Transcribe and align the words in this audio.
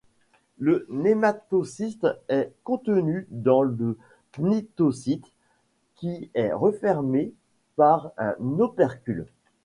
Le 0.57 0.87
nématocyste 0.89 2.07
est 2.27 2.51
contenu 2.63 3.27
dans 3.29 3.61
le 3.61 3.99
cnidocyte, 4.31 5.31
qui 5.93 6.31
est 6.33 6.51
refermé 6.51 7.35
par 7.75 8.11
un 8.17 8.35
opercule. 8.59 9.27